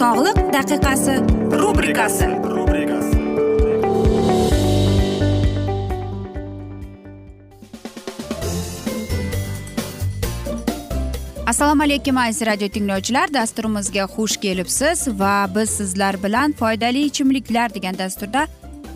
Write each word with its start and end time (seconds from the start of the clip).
Sog'liq 0.00 0.38
daqiqasi 0.52 1.14
rubrikasi. 1.60 2.26
Assalomu 11.46 11.82
alaykum 11.82 12.16
aziz 12.16 12.46
radio 12.46 12.68
tinglovchilar. 12.68 13.34
Dasturimizga 13.34 14.04
xush 14.14 14.36
kelibsiz 14.44 15.08
va 15.20 15.46
biz 15.54 15.70
sizlar 15.70 16.22
bilan 16.24 16.52
foydali 16.52 17.04
ichimliklar 17.10 17.74
degan 17.74 17.98
dasturda 17.98 18.46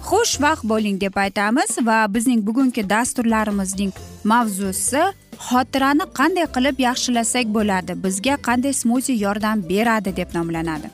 xushvaqt 0.09 0.65
bo'ling 0.73 1.01
deb 1.01 1.17
aytamiz 1.17 1.79
va 1.89 1.99
bizning 2.15 2.47
bugungi 2.47 2.83
dasturlarimizning 2.91 3.93
mavzusi 4.25 5.03
xotirani 5.47 6.05
qanday 6.19 6.47
qilib 6.55 6.81
yaxshilasak 6.89 7.47
bo'ladi 7.57 7.93
bizga 8.05 8.35
qanday 8.49 8.73
smuzi 8.83 9.15
yordam 9.25 9.63
beradi 9.71 10.17
deb 10.17 10.35
nomlanadi. 10.37 10.89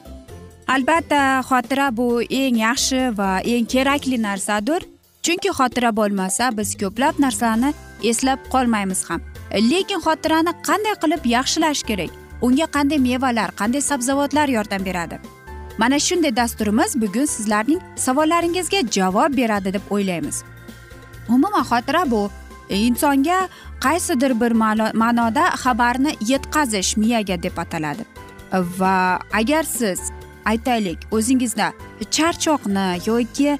Albatta 0.74 1.20
xotira 1.48 1.86
bu 1.96 2.06
eng 2.40 2.56
yaxshi 2.66 3.00
va 3.18 3.30
eng 3.52 3.66
kerakli 3.74 4.18
narsadir. 4.26 4.80
Chunki 5.24 5.50
xotira 5.58 5.90
bo'lmasa 5.98 6.50
biz 6.58 6.74
ko'plab 6.82 7.14
narsalarni 7.24 7.70
eslab 8.10 8.40
qolmaymiz 8.54 9.00
ham. 9.08 9.20
Lekin 9.70 10.00
xotirani 10.06 10.52
qanday 10.68 10.94
qilib 11.02 11.22
yaxshilash 11.36 11.82
kerak? 11.88 12.12
Unga 12.46 12.66
qanday 12.76 12.98
mevalar 13.08 13.50
qanday 13.60 13.82
sabzavotlar 13.90 14.48
yordam 14.56 14.82
beradi? 14.88 15.16
Mana 15.78 15.98
shunday 16.06 16.36
dasturimiz 16.36 16.90
bugun 17.02 17.26
sizlarning 17.34 17.80
savollaringizga 17.96 18.80
javob 18.96 19.36
beradi 19.40 19.72
deb 19.76 19.84
o'ylaymiz. 19.90 20.36
Umuman 21.28 21.64
xotira 21.70 22.10
bu 22.10 22.30
E, 22.70 22.76
insonga 22.76 23.48
qaysidir 23.80 24.40
bir 24.40 24.52
ma'noda 25.02 25.48
xabarni 25.64 26.16
yetkazish 26.20 26.96
miyaga 26.96 27.42
deb 27.42 27.56
ataladi. 27.56 28.04
Va 28.78 29.18
agar 29.32 29.62
siz 29.62 30.00
aytaylik 30.44 30.98
o'zingizda 31.12 31.72
charchoqni 32.10 32.86
yoki 33.06 33.58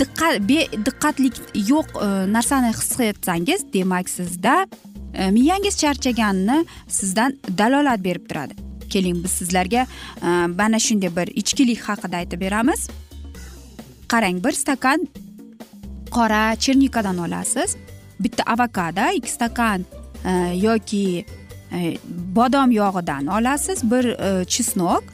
diqqat 0.00 0.40
bediqqatlik 0.48 1.36
yo'q 1.54 1.88
e, 2.06 2.08
narsani 2.32 2.72
his 2.72 3.00
etsangiz 3.00 3.72
demak 3.72 4.08
sizda 4.08 4.66
e, 5.14 5.30
miyangiz 5.30 5.76
charchaganini 5.76 6.66
sizdan 6.88 7.38
dalolat 7.58 8.04
berib 8.04 8.28
turadi. 8.28 8.54
Keling 8.90 9.24
biz 9.24 9.30
sizlarga 9.30 9.86
e, 10.22 10.28
mana 10.46 10.78
shunday 10.78 11.16
bir 11.16 11.28
ichkilik 11.42 11.80
haqida 11.88 12.16
aytib 12.16 12.40
beramiz. 12.40 12.88
Qarang 14.08 14.44
bir 14.44 14.52
stakan 14.52 15.08
qora 16.10 16.56
chernikadan 16.56 17.18
olasiz. 17.18 17.76
Bitta 18.20 18.42
avokado 18.46 19.10
ikki 19.16 19.30
stakan 19.30 19.84
e, 20.24 20.30
yoki 20.56 21.24
e, 21.72 21.96
bodom 22.36 22.70
yog'idan 22.70 23.26
olasiz 23.26 23.82
bir 23.90 24.04
e, 24.04 24.44
chesnok 24.44 25.04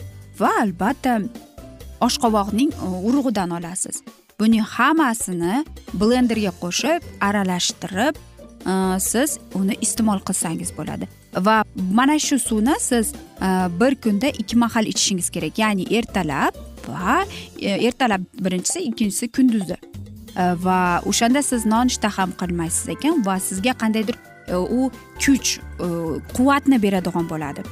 va 0.41 0.51
albatta 0.63 1.21
oshqovoqning 2.01 2.73
urug'idan 3.05 3.51
olasiz. 3.51 4.03
Buning 4.41 4.65
hammasini 4.65 5.65
blenderga 5.93 6.53
qo'shib 6.63 7.05
aralashtirib 7.21 8.17
siz 9.01 9.39
uni 9.55 9.77
iste'mol 9.85 10.21
qilsangiz 10.29 10.73
bo'ladi. 10.77 11.09
Va 11.47 11.63
mana 11.93 12.19
shu 12.19 12.39
suvni 12.39 12.77
siz 12.81 13.13
bir 13.81 13.95
kunda 14.05 14.29
ikki 14.29 14.57
mahal 14.57 14.87
ichishingiz 14.93 15.29
kerak 15.31 15.59
ya'ni 15.59 15.85
ertalab 15.99 16.57
va 16.89 17.21
ertalab 17.61 18.25
birinchisi 18.45 18.81
ikkinchisi 18.89 19.29
kunduzi 19.29 19.77
Э, 20.41 20.55
va 20.65 21.03
o'shanda 21.11 21.43
siz 21.43 21.67
nonushta 21.67 22.09
ham 22.17 22.31
qilmaysiz 22.41 22.89
ekan 22.95 23.25
va 23.27 23.37
sizga 23.49 23.73
qandaydir 23.83 24.17
e, 24.49 24.57
u 24.57 24.91
kuch 25.25 25.49
e, 25.59 25.89
quvvatni 26.37 26.79
beradigan 26.85 27.27
bo'ladi. 27.33 27.65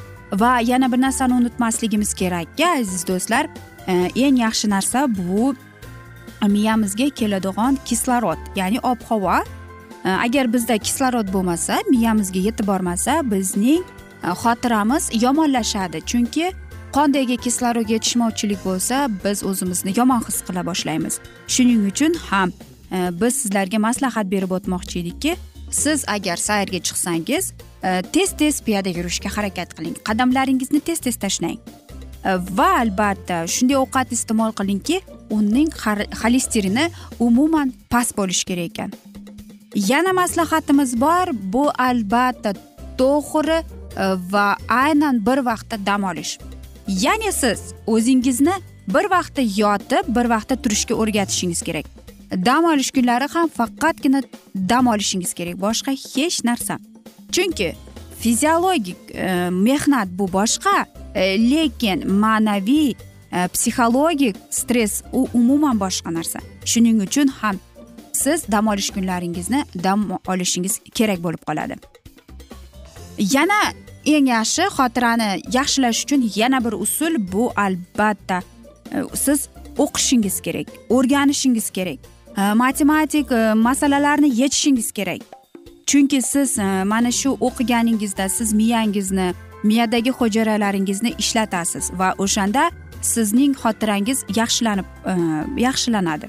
Va 0.43 0.53
yana 0.71 0.93
bir 0.93 1.01
narsani 1.07 1.35
unutmasligimiz 1.41 2.15
kerakki 2.21 2.67
aziz 2.67 3.07
do'stlar. 3.11 3.49
E, 3.87 3.95
eng 4.25 4.41
yaxshi 4.45 4.71
narsa 4.75 5.07
bu 5.19 5.55
miyamizga 6.57 7.09
keladigan 7.21 7.79
kislorod 7.89 8.41
ya'ni 8.57 8.79
ob 8.83 9.01
havo 9.09 9.39
agar 10.27 10.53
bizda 10.53 10.79
kislorod 10.87 11.33
bo'lmasa 11.35 11.79
miyamizga 11.91 12.41
yetib 12.49 12.67
bormasa 12.67 13.15
bizning 13.31 13.83
xotiramiz 14.43 15.05
yomonlashadi. 15.25 15.99
Chunki 16.11 16.53
qondagi 16.97 17.37
kislorod 17.37 17.91
yetishmovchilik 17.91 18.61
bo'lsa 18.65 19.09
biz 19.25 19.45
o'zimizni 19.45 19.93
yomon 19.97 20.23
his 20.29 20.39
qila 20.47 20.63
boshlaymiz. 20.71 21.21
Shuning 21.55 21.87
uchun 21.91 22.15
ham 22.31 22.53
e, 22.93 22.99
biz 23.21 23.35
sizlarga 23.43 23.79
maslahat 23.79 24.31
berib 24.31 24.51
o'tmoqchi 24.59 25.01
edikki 25.03 25.37
siz 25.71 26.05
agar 26.09 26.37
sayrga 26.37 26.81
chiqsangiz 26.87 27.53
e, 27.83 28.03
tez 28.13 28.33
tez 28.41 28.63
piyoda 28.67 28.89
yurishga 28.99 29.31
harakat 29.37 29.75
qiling. 29.77 29.97
Qadamlaringizni 30.09 30.81
tez 30.81 30.99
tez 30.99 31.17
tashlang 31.17 31.59
e, 32.25 32.31
va 32.59 32.71
albatta 32.83 33.45
shunday 33.55 33.77
ovqat 33.85 34.13
iste'mol 34.17 34.53
qilingki 34.61 35.01
uning 35.31 35.71
xolesterini 36.23 36.91
umuman 37.21 37.73
past 37.91 38.17
bo'lishi 38.17 38.45
kerak 38.51 38.71
ekan. 38.73 38.93
Yana 39.75 40.13
maslahatimiz 40.13 41.01
bor 41.01 41.27
bu 41.53 41.65
albatta 41.89 42.55
to'g'ri 43.01 43.59
e, 43.61 43.65
va 44.33 44.47
aynan 44.85 45.27
bir 45.27 45.45
vaqtda 45.51 45.87
dam 45.87 46.05
olish. 46.05 46.39
Ya'ni 46.89 47.33
siz 47.33 47.61
o'zingizni 47.87 48.55
bir 48.89 49.11
vaqtda 49.11 49.43
yotib 49.57 50.05
bir 50.17 50.31
vaqtda 50.35 50.57
turishga 50.63 50.95
o'rgatishingiz 50.95 51.63
kerak. 51.63 51.87
Dam 52.31 52.65
olish 52.65 52.91
kunlari 52.91 53.29
ham 53.35 53.49
faqatgina 53.49 54.23
dam 54.55 54.87
olishingiz 54.87 55.35
kerak 55.35 55.61
boshqa 55.61 55.91
hech 55.91 56.45
narsa. 56.45 56.79
Chunki 57.33 57.75
fiziologik 58.21 58.97
e, 59.15 59.51
mehnat 59.51 60.09
bu 60.19 60.33
boshqa 60.33 60.87
e, 61.15 61.51
lekin 61.51 62.11
ma'naviy 62.11 62.95
E, 63.33 63.49
psixologik 63.49 64.37
stress 64.51 65.03
u 65.13 65.29
umuman 65.35 65.81
boshqa 65.81 66.15
narsa. 66.15 66.41
Shuning 66.65 67.03
uchun 67.03 67.29
ham 67.29 67.57
siz 68.13 68.45
dam 68.53 68.69
olish 68.69 68.91
kunlaringizni 68.91 69.65
dam 69.85 70.19
olishingiz 70.29 70.81
kerak 70.95 71.21
bo'lib 71.25 71.43
qoladi. 71.49 71.77
Yana 73.19 73.61
eng 74.15 74.27
yaxshi 74.37 74.65
xotirani 74.77 75.29
yaxshilash 75.59 76.01
uchun 76.05 76.21
yana 76.41 76.59
bir 76.65 76.73
usul 76.85 77.15
bu 77.33 77.53
albatta. 77.57 78.39
Siz 79.15 79.49
o'qishingiz 79.79 80.41
kerak 80.47 80.67
o'rganishingiz 80.91 81.71
kerak. 81.71 81.99
Matematik 82.55 83.33
e, 83.33 83.55
masalalarni 83.55 84.41
yechishingiz 84.41 84.93
kerak. 84.93 85.21
Chunki 85.87 86.23
siz 86.23 86.59
e, 86.59 86.85
mana 86.85 87.11
shu 87.11 87.31
o'qiganingizda 87.41 88.29
siz 88.29 88.53
miyangizni 88.53 89.35
miyadagi 89.63 90.11
hujayralaringizni 90.11 91.15
ishlatasiz 91.19 91.91
va 91.99 92.15
o'shanda 92.19 92.71
sizning 93.03 93.53
xotirangiz 93.63 94.19
yaxshilanib 94.37 94.87
e, 95.11 95.13
yaxshilanadi. 95.67 96.29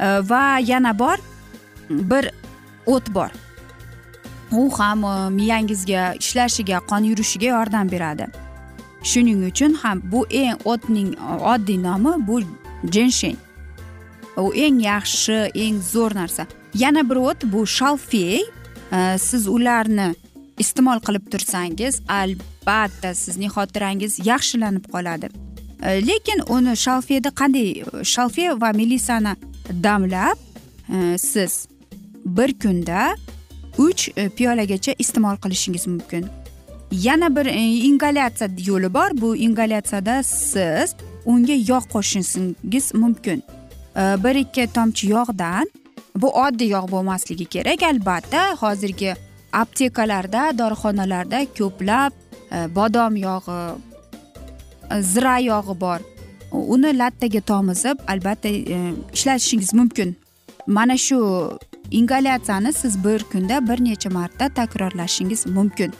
Va 0.00 0.58
yana 0.58 0.98
bor 0.98 1.16
bir 1.90 2.30
o't 2.86 3.14
bor. 3.14 3.30
U 4.52 4.70
ham 4.78 5.00
miyangizga 5.34 6.14
ishlashiga 6.20 6.78
qon 6.90 7.02
yurishiga 7.10 7.48
yordam 7.56 7.88
beradi. 7.90 8.26
Shuning 9.02 9.44
uchun 9.50 9.74
ham 9.82 10.02
bu 10.12 10.26
eng 10.30 10.58
o'tning 10.64 11.10
oddiy 11.52 11.78
nomi 11.82 12.12
bu 12.26 12.40
jensheng 12.94 13.36
u 14.36 14.52
eng 14.54 14.80
yaxshi 14.80 15.38
eng 15.54 15.78
zo'r 15.92 16.14
narsa. 16.14 16.46
Yana 16.74 17.02
bir 17.10 17.16
o't 17.16 17.40
bu 17.52 17.66
shalfey 17.66 18.42
siz 19.18 19.48
ularni 19.48 20.14
iste'mol 20.58 20.98
qilib 21.06 21.24
tursangiz 21.32 22.00
albatta 22.08 23.14
sizning 23.14 23.50
xotirangiz 23.56 24.12
yaxshilanib 24.30 24.84
qoladi. 24.94 25.28
Lekin 26.08 26.40
uni 26.54 26.76
shalfeyni 26.76 27.30
qanday 27.40 27.68
shalfey 28.14 28.48
va 28.62 28.70
melisani 28.80 29.32
damlab 29.84 30.38
siz 31.18 31.68
bir 32.24 32.50
kunda 32.62 33.16
uch 33.86 34.08
e, 34.16 34.28
piyolagacha 34.28 34.92
iste'mol 34.98 35.36
qilishingiz 35.42 35.86
mumkin. 35.86 36.26
Yana 36.92 37.28
bir 37.36 37.46
e, 37.46 37.62
ingalyatsiya 37.88 38.48
yo'li 38.66 38.94
bor. 38.94 39.10
Bu 39.22 39.36
ingalyatsiyada 39.36 40.22
siz 40.22 40.94
unga 41.24 41.56
yog' 41.72 41.88
qo'shishingiz 41.94 42.94
mumkin. 42.94 43.42
E, 43.96 44.02
bir 44.24 44.34
ikki 44.44 44.66
tomchi 44.76 45.04
yog'dan 45.16 45.66
bu 46.16 46.28
oddiy 46.44 46.68
yog' 46.76 46.90
bo'lmasligi 46.94 47.44
kerak. 47.54 47.82
Albatta 47.82 48.42
hozirgi 48.62 49.14
aptekalarda 49.52 50.42
dorixonalarda 50.58 51.46
ko'plab 51.58 52.12
bodom 52.76 53.16
yog'i 53.16 53.60
zira 55.12 55.38
yog'i 55.38 55.80
bor. 55.80 56.00
Uni 56.52 56.98
lattaga 56.98 57.40
tomizib 57.40 57.98
albatta 58.08 58.48
ishlatishingiz 59.16 59.74
mumkin. 59.74 60.16
Mana 60.66 60.96
shu 60.98 61.18
ingalyatsiyani 61.90 62.72
siz 62.72 63.04
bir 63.04 63.24
kunda 63.32 63.68
bir 63.68 63.84
necha 63.84 64.10
marta 64.10 64.48
takrorlashingiz 64.48 65.46
mumkin. 65.46 65.92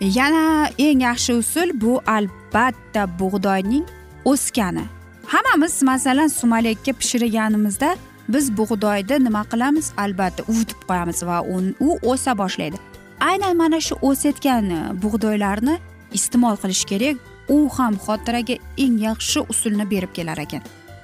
Yana 0.00 0.68
eng 0.78 1.02
yaxshi 1.02 1.34
usul 1.34 1.70
bu 1.80 2.00
albatta 2.06 3.18
bug'doyning 3.18 3.86
o'skani. 4.24 4.84
Hammamiz 5.26 5.82
masalan 5.82 6.28
sumalakka 6.28 6.92
pishirganimizda 6.92 7.96
biz 8.28 8.56
bug'doyni 8.56 9.24
nima 9.24 9.42
qilamiz? 9.52 9.92
Albatta 9.96 10.42
uvitib 10.48 10.80
qo'yamiz 10.88 11.26
va 11.26 11.42
u 11.80 11.98
o'sa 12.02 12.38
boshlaydi. 12.38 12.76
Aynan 13.20 13.56
mana 13.56 13.80
shu 13.80 13.94
o'sayotgan 14.02 14.64
bug'doylarni 15.02 15.78
iste'mol 16.12 16.56
qilish 16.62 16.84
kerak. 16.90 17.16
U 17.48 17.68
ham 17.76 17.94
xotiraga 18.06 18.56
eng 18.84 18.96
yaxshi 19.08 19.40
usulni 19.52 19.90
berib 19.90 20.12
kelar 20.16 20.38
ekan. 20.38 20.62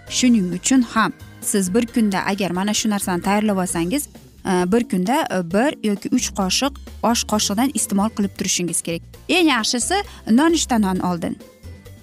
Shuning 0.09 0.49
uchun 0.59 0.83
ham 0.93 1.13
siz 1.43 1.75
bir 1.75 1.87
kunda 1.87 2.27
agar 2.27 2.51
mana 2.51 2.75
shu 2.75 2.91
narsani 2.91 3.23
tayyorlab 3.23 3.59
olsangiz 3.59 4.09
e, 4.47 4.73
bir 4.73 4.89
kunda 4.89 5.29
e, 5.35 5.51
bir 5.51 5.89
yoki 5.89 6.09
uch 6.17 6.29
qoshiq 6.39 6.75
osh 7.03 7.25
qoshiqdan 7.33 7.71
iste'mol 7.75 8.11
qilib 8.17 8.33
turishingiz 8.39 8.83
kerak. 8.83 9.03
Eng 9.29 9.49
yaxshisi 9.49 9.95
nonushtadan 10.31 10.99
oldin. 10.99 11.39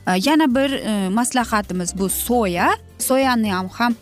E, 0.07 0.11
yana 0.25 0.55
bir 0.55 0.71
maslahatimiz 1.09 1.97
bu 1.97 2.09
soya. 2.09 2.69
Soyani 2.99 3.53
ham 3.53 3.67
ham 3.67 3.93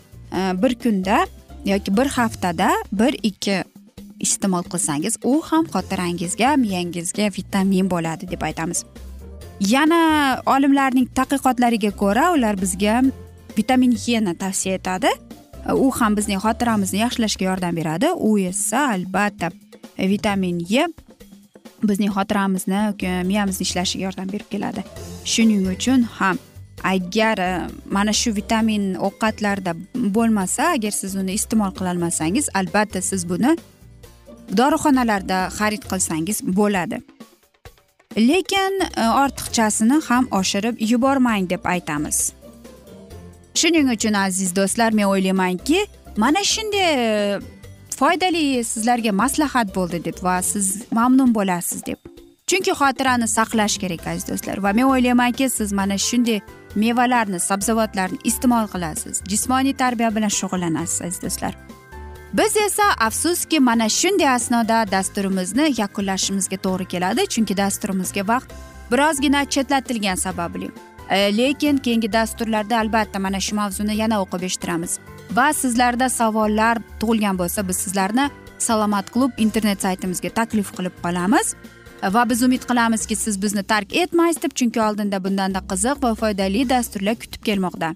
bir 0.62 0.74
kunda 0.74 1.26
yoki 1.64 1.96
bir 1.96 2.06
haftada 2.06 2.70
bir 2.92 3.16
ikki 3.22 3.64
iste'mol 4.20 4.62
qilsangiz 4.62 5.16
u 5.24 5.42
ham 5.42 5.64
xotirangizga 5.74 6.56
miyangizga 6.56 7.30
vitamin 7.38 7.90
bo'ladi 7.90 8.30
deb 8.30 8.42
aytamiz. 8.42 8.84
Yana 9.60 10.02
olimlarning 10.46 11.08
tadqiqotlariga 11.18 11.90
ko'ra 11.90 12.32
ular 12.34 12.60
bizga 12.60 13.02
vitamin 13.58 13.96
e 14.08 14.24
ni 14.24 14.34
tavsiya 14.38 14.74
etadi. 14.74 15.08
U 15.74 15.90
ham 16.00 16.16
bizning 16.16 16.40
xotiramizni 16.44 16.98
yaxshilashga 17.04 17.44
yordam 17.44 17.76
beradi. 17.76 18.12
U 18.14 18.38
esa 18.38 18.88
albatta 18.94 19.50
vitamin 19.98 20.60
e 20.60 20.86
bizning 21.82 22.10
xotiramizni 22.16 23.24
miyamizni 23.24 23.62
ishlashiga 23.68 24.04
yordam 24.04 24.28
berib 24.32 24.48
keladi. 24.50 24.84
Shuning 25.24 25.66
uchun 25.74 26.02
ham 26.18 26.38
agar 26.84 27.38
e, 27.38 27.68
mana 27.90 28.12
shu 28.12 28.32
vitamin 28.34 28.94
ovqatlarda 28.94 29.74
bo'lmasa 29.94 30.72
agar 30.76 30.90
siz 30.90 31.16
uni 31.16 31.34
iste'mol 31.38 31.72
qilolmasangiz 31.78 32.48
albatta 32.54 33.02
siz 33.02 33.28
buni 33.28 33.56
dorixonalarda 34.60 35.48
xarid 35.58 35.84
qilsangiz 35.90 36.42
bo'ladi. 36.42 37.00
Lekin 38.16 38.80
e, 38.82 39.08
ortiqchasini 39.24 40.02
ham 40.08 40.28
oshirib 40.40 40.76
yubormang 40.92 41.50
deb 41.50 41.66
aytamiz. 41.74 42.37
Shuning 43.60 43.88
uchun 43.96 44.14
aziz 44.26 44.50
do'stlar 44.56 44.90
men 44.98 45.06
o'ylaymanki 45.12 45.86
mana 46.16 46.42
shunday 46.44 46.86
e, 46.94 47.40
foydali 48.00 48.64
sizlarga 48.64 49.12
maslahat 49.22 49.74
bo'ldi 49.76 49.98
deb 50.04 50.18
va 50.26 50.36
siz 50.42 50.66
mamnun 50.98 51.34
bo'lasiz 51.38 51.80
deb. 51.86 51.98
Chunki 52.48 52.72
xotirani 52.80 53.28
saqlash 53.36 53.76
kerak 53.82 54.06
aziz 54.06 54.28
do'stlar. 54.30 54.62
Va 54.64 54.72
men 54.78 54.86
o'ylaymanki 54.92 55.50
siz 55.50 55.72
mana 55.72 55.98
shunday 56.08 56.40
mevalarni 56.82 57.40
sabzavotlarni 57.48 58.18
iste'mol 58.30 58.66
qilasiz. 58.74 59.22
Jismoniy 59.30 59.74
tarbiya 59.82 60.10
bilan 60.16 60.32
shug'ullanasiz 60.40 61.02
aziz 61.06 61.22
do'stlar. 61.24 61.54
Biz 62.38 62.56
esa 62.66 62.86
afsuski 63.08 63.60
mana 63.60 63.88
shunday 63.88 64.28
asnoda 64.38 64.78
dasturimizni 64.90 65.66
yakunlashimizga 65.80 66.58
to'g'ri 66.66 66.86
keladi. 66.92 67.26
Chunki 67.34 67.56
dasturimizga 67.56 68.28
vaqt 68.32 68.48
birozgina 68.92 69.44
chetlatilgani 69.54 70.16
sababli. 70.26 70.70
E, 71.10 71.36
lekin 71.36 71.76
keyingi 71.76 72.12
dasturlarda 72.12 72.78
albatta 72.78 73.18
mana 73.18 73.40
shu 73.40 73.56
mavzuni 73.56 73.96
yana 73.96 74.20
o'qib 74.22 74.42
eshittiramiz. 74.48 74.98
Va 75.36 75.52
sizlarda 75.52 76.08
savollar 76.08 76.78
tug'ilgan 77.00 77.38
bo'lsa 77.38 77.68
biz 77.68 77.76
sizlarni 77.84 78.30
salomat 78.58 79.10
klub 79.14 79.32
internet 79.38 79.82
saytimizga 79.82 80.30
taklif 80.40 80.72
qilib 80.76 80.96
qolamiz. 81.04 81.54
Va 82.14 82.22
biz 82.30 82.42
umid 82.42 82.62
qilamizki 82.70 83.16
siz 83.16 83.42
bizni 83.42 83.62
tark 83.62 83.96
etmaysiz 83.96 84.42
deb 84.42 84.52
chunki 84.58 84.82
oldinda 84.82 85.24
bundanda 85.24 85.60
qiziq 85.70 86.02
va 86.02 86.14
foydali 86.14 86.68
dasturlar 86.68 87.16
kutib 87.22 87.42
kelmoqda. 87.48 87.94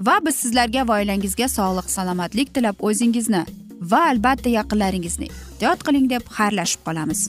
Va 0.00 0.18
biz 0.26 0.34
sizlarga 0.42 0.88
va 0.88 1.00
oilangizga 1.00 1.48
sog'lik 1.48 1.90
salomatlik 1.90 2.54
tilab 2.54 2.76
o'zingizni 2.90 3.44
va 3.92 4.00
albatta 4.12 4.48
yaqinlaringizni 4.58 5.28
ehtiyot 5.30 5.84
qiling 5.86 6.10
deb 6.10 6.22
xayrlashib 6.38 6.84
qolamiz. 6.86 7.28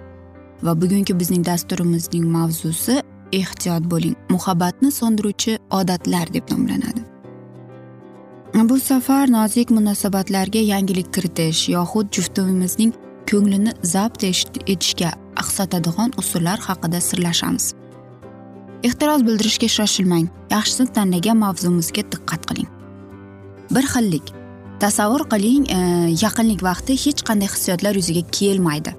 Va 0.63 0.81
bugungi 0.81 1.19
bizning 1.19 1.45
dasturimizning 1.45 2.25
mavzusi 2.37 3.01
ehtiyot 3.31 3.87
bo'ling 3.93 4.15
muhabbatni 4.29 4.91
so'ndiruvchi 4.91 5.57
odatlar 5.79 6.33
deb 6.33 6.51
nomlanadi. 6.51 7.01
Bu 8.69 8.79
safar 8.79 9.31
nozik 9.31 9.69
munosabatlarga 9.69 10.59
yangilik 10.59 11.13
kiritish 11.13 11.69
yoxud 11.69 12.07
juftimizning 12.15 12.93
ko'nglini 13.31 13.71
zabt 13.93 14.23
etishga 14.23 15.11
aqsatadigan 15.41 16.11
usullar 16.21 16.59
haqida 16.67 16.99
sirlashamiz. 17.01 17.65
Ehtiroz 18.83 19.25
bildirishga 19.27 19.67
shoshilmang 19.77 20.27
yaxshisi 20.51 20.85
tanlagan 20.97 21.37
mavzumizga 21.45 22.03
diqqat 22.13 22.41
qiling. 22.49 22.69
Bir 23.75 23.85
xillik 23.93 24.33
tasavvur 24.83 25.23
qiling 25.33 25.63
e, 25.77 25.79
yaqinlik 26.25 26.61
vaqti 26.69 26.97
hech 27.05 27.21
qanday 27.27 27.49
hissiyotlar 27.53 27.93
yuzaga 27.99 28.23
kelmaydi. 28.37 28.91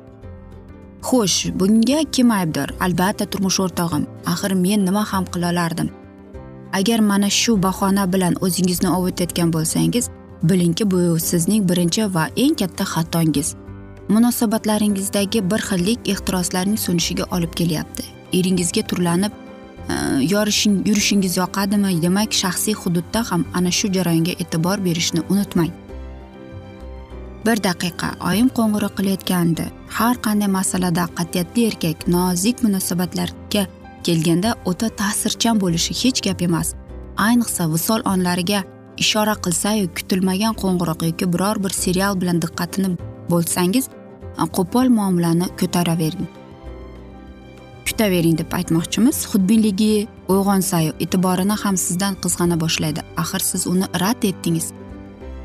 Xo'sh 1.03 1.51
bunga 1.59 2.01
kim 2.15 2.31
aybdor? 2.31 2.69
Albatta 2.81 3.25
turmush 3.27 3.59
o'rtog'im. 3.65 4.07
Axir 4.33 4.53
men 4.65 4.87
nima 4.87 5.03
ham 5.13 5.25
qila 5.33 5.51
olardim? 5.53 5.89
Agar 6.79 7.01
mana 7.11 7.31
shu 7.31 7.63
bahona 7.63 8.05
bilan 8.13 8.35
o'zingizni 8.45 8.91
ovutayotgan 8.99 9.53
bo'lsangiz 9.57 10.05
bilingki 10.43 10.91
bu 10.91 11.01
sizning 11.21 11.69
birinchi 11.71 12.15
va 12.15 12.25
eng 12.37 12.55
katta 12.61 12.85
xatongiz. 12.95 13.55
Munosabatlaringizdagi 14.09 15.51
bir 15.51 15.61
xillik 15.69 16.09
ehtiroslarning 16.13 16.79
so'nishiga 16.87 17.25
olib 17.35 17.53
kelyapti. 17.61 18.05
Eringizga 18.39 18.83
turlanib 18.91 19.33
e, 19.93 19.95
yorishing 20.33 20.77
yurishingiz 20.89 21.37
yoqadimi? 21.43 22.03
Demak 22.03 22.33
shaxsiy 22.43 22.75
hududda 22.75 23.21
ham 23.31 23.45
ana 23.55 23.71
shu 23.71 23.93
jarayonga 23.97 24.35
e'tibor 24.43 24.85
berishni 24.85 25.21
unutmang. 25.31 25.73
Bir 27.47 27.57
daqiqa 27.69 28.09
oyim 28.29 28.49
qo'ng'iroq 28.57 28.93
qilayotgandi. 28.99 29.65
Har 29.97 30.17
qanday 30.25 30.51
masalada 30.59 31.05
qat'iyatli 31.19 31.67
erkak 31.71 31.99
nozik 32.15 32.63
munosabatlarga 32.65 33.65
kelganda 34.07 34.51
o'ta 34.71 34.89
ta'sirchan 35.01 35.57
bo'lishi 35.63 35.93
hech 36.03 36.21
gap 36.27 36.43
emas. 36.49 36.69
Ayniqsa 37.27 37.63
visol 37.75 38.01
onlariga 38.13 38.61
ishora 39.05 39.35
qilsayu 39.45 39.89
kutilmagan 39.97 40.55
qo'ng'iroq 40.63 41.01
yoki 41.09 41.27
biror 41.33 41.57
bir 41.65 41.73
serial 41.83 42.15
bilan 42.21 42.39
diqqatini 42.45 42.91
bo'lsangiz 43.33 43.85
qo'pol 44.57 44.87
muomalani 44.99 45.47
ko'taravering. 45.61 46.29
Kutavering 47.87 48.37
deb 48.41 48.51
aytmoqchimiz. 48.59 49.17
Xudbinligi 49.31 50.07
uyg'onsayu 50.33 50.93
e'tiborini 51.05 51.57
ham 51.63 51.77
sizdan 51.87 52.15
qizg'ana 52.23 52.57
boshlaydi. 52.65 53.01
Axir 53.23 53.43
siz 53.51 53.67
uni 53.73 53.87
rad 54.03 54.23
etdingiz. 54.31 54.67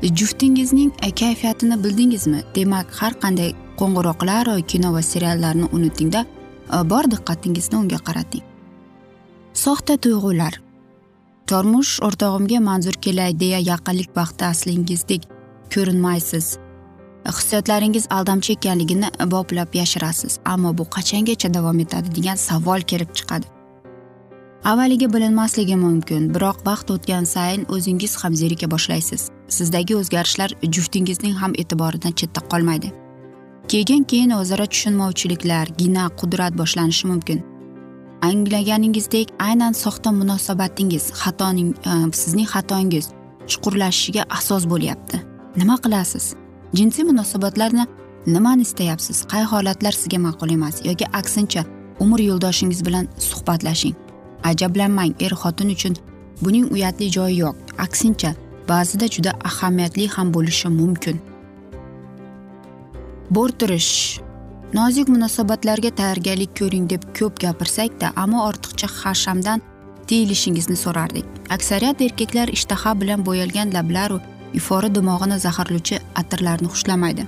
Juftingizning 0.02 0.92
kayfiyatini 1.20 1.84
bildingizmi? 1.84 2.42
Demak 2.54 2.90
har 3.00 3.12
qanday 3.12 3.54
qo'ng'iroqlar 3.78 4.62
kino 4.66 4.92
va 4.92 5.02
seriallarni 5.02 5.66
unutingda 5.72 6.24
e, 6.74 6.90
bor 6.90 7.04
diqqatingizni 7.10 7.76
unga 7.78 7.98
qarating. 7.98 8.42
Soxta 9.54 9.96
tuyg'ular. 9.96 10.60
Turmush 11.46 12.00
o'rtog'imga 12.06 12.60
manzur 12.60 12.92
kelay 12.92 13.40
deya 13.40 13.58
yaqinlik 13.58 14.10
vaqti 14.16 14.44
aslingizdek 14.44 15.22
ko'rinmaysiz. 15.74 16.58
Hissiyotlaringiz 17.26 18.06
aldamchi 18.10 18.52
ekanligini 18.52 19.08
e, 19.20 19.30
boplab 19.30 19.74
yashirasiz. 19.74 20.38
Ammo 20.44 20.78
bu 20.78 20.84
qachongacha 20.96 21.54
davom 21.54 21.78
etadi 21.78 22.14
degan 22.16 22.36
savol 22.36 22.80
kelib 22.80 23.10
chiqadi. 23.14 23.46
Avvaliga 24.64 25.12
bilinmasligi 25.14 25.76
mumkin 25.76 26.34
biroq 26.34 26.62
vaqt 26.66 26.90
o'tgan 26.90 27.24
sayin 27.24 27.66
o'zingiz 27.74 28.16
ham 28.22 28.34
zerika 28.34 28.70
boshlaysiz. 28.70 29.37
Sizdagi 29.48 29.96
o'zgarishlar 29.96 30.54
juftingizning 30.62 31.34
ham 31.42 31.52
e'tiboridan 31.58 32.12
chetda 32.12 32.40
qolmaydi. 32.52 32.92
Keyin 33.68 34.04
keyin 34.04 34.30
o'zaro 34.30 34.66
tushunmovchiliklar 34.66 35.66
gina 35.78 36.08
qudrat 36.20 36.58
boshlanishi 36.58 37.06
mumkin. 37.06 37.42
Anglaganingizdek 38.22 39.28
aynan 39.38 39.72
soxta 39.72 40.12
munosabatingiz 40.12 41.04
xatoning 41.20 41.70
e, 41.90 41.92
sizning 42.20 42.48
xatongiz 42.54 43.06
chuqurlashishiga 43.50 44.22
asos 44.38 44.64
bo'lyapti. 44.72 45.20
Nima 45.56 45.76
qilasiz? 45.84 46.34
Jinsiy 46.74 47.04
munosabatlarni 47.10 47.86
nimani 48.26 48.62
istayapsiz? 48.62 49.24
Qay 49.32 49.44
holatlar 49.52 49.92
sizga 49.92 50.18
ma'qul 50.26 50.50
emas? 50.56 50.84
Yoki 50.88 51.06
aksincha 51.20 51.64
umr 52.00 52.20
yo'ldoshingiz 52.30 52.80
bilan 52.86 53.08
suhbatlashing. 53.28 53.96
Ajablanmang 54.44 55.12
er 55.20 55.32
xotin 55.42 55.70
uchun 55.76 55.94
buning 56.42 56.66
uyatli 56.72 57.10
joyi 57.10 57.38
yo'q. 57.44 57.56
Aksincha 57.78 58.34
ba'zida 58.68 59.06
juda 59.14 59.32
ahamiyatli 59.50 60.08
ham 60.14 60.32
bo'lishi 60.36 60.68
mumkin. 60.80 61.20
Bo'rttirish 63.36 64.20
nozik 64.78 65.08
munosabatlarga 65.14 65.90
tayyorgarlik 66.00 66.52
ko'ring 66.60 66.86
deb 66.92 67.02
ko'p 67.18 67.40
gapirsakda 67.44 68.12
ammo 68.22 68.44
ortiqcha 68.48 68.88
hashamdan 69.00 69.64
tiyilishingizni 70.08 70.76
so'rardik. 70.84 71.26
Aksariyat 71.56 72.00
erkaklar 72.06 72.48
ishtaha 72.58 73.00
bilan 73.00 73.24
bo'yalgan 73.28 73.74
lablaru 73.76 74.20
ifori 74.60 74.94
dimog'ini 74.94 75.38
zaharlovchi 75.46 76.00
atirlarni 76.20 76.68
xushlamaydi. 76.74 77.26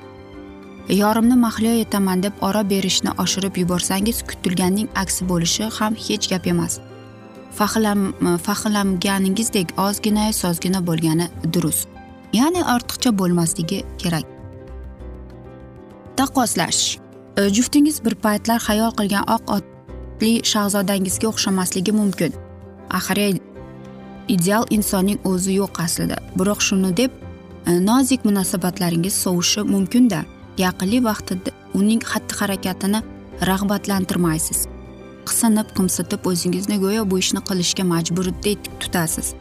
Yorimni 1.02 1.37
mahliyo 1.47 1.75
etaman 1.85 2.23
deb 2.23 2.32
oro 2.49 2.62
berishni 2.70 3.11
oshirib 3.25 3.56
yuborsangiz 3.62 4.23
kutilganning 4.30 4.88
aksi 5.02 5.28
bo'lishi 5.32 5.68
ham 5.78 5.94
hech 6.06 6.30
gap 6.32 6.47
emas. 6.47 6.80
Fahlam 7.59 8.12
faxrlanganingizdek 8.47 9.78
ozgina 9.78 10.33
sozgina 10.33 10.80
bo'lgani 10.87 11.28
durust. 11.52 11.88
Ya'ni 12.33 12.62
ortiqcha 12.75 13.11
bo'lmasligi 13.19 13.85
kerak. 13.99 14.26
Taqqoslash 16.16 16.99
e, 17.37 17.49
juftingiz 17.57 18.04
bir 18.04 18.14
paytlar 18.14 18.61
xayol 18.69 18.92
qilgan 18.99 19.25
oq 19.37 19.45
otli 19.57 20.33
shahzodangizga 20.52 21.26
o'xshamasligi 21.33 21.92
mumkin. 22.00 22.33
Axir 22.99 23.19
ideal 24.28 24.64
insonning 24.71 25.19
o'zi 25.25 25.52
yo'q 25.61 25.83
aslida. 25.85 26.16
Biroq 26.38 26.61
shuni 26.69 26.97
deb 26.97 27.11
e, 27.66 27.71
nozik 27.90 28.25
munosabatlaringiz 28.25 29.14
sovishi 29.25 29.62
mumkinda. 29.75 30.25
Yaqinli 30.59 30.99
vaqtida 31.09 31.50
uning 31.75 32.02
xatti 32.11 32.35
harakatini 32.40 33.00
rag'batlantirmaysiz. 33.49 34.79
Qisinib 35.30 35.68
qimsitib 35.76 36.26
o'zingizni 36.30 36.76
go'yo 36.84 37.02
bu 37.10 37.18
ishni 37.22 37.40
qilishga 37.49 37.84
majburdek 37.92 38.70
tutasiz. 38.80 39.34